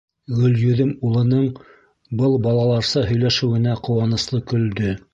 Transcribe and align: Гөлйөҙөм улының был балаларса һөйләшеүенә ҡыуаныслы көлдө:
Гөлйөҙөм 0.37 0.93
улының 1.09 1.43
был 2.23 2.35
балаларса 2.49 3.07
һөйләшеүенә 3.13 3.81
ҡыуаныслы 3.89 4.47
көлдө: 4.55 4.95